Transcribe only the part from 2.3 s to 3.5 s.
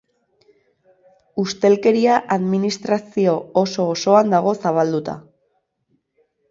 administrazio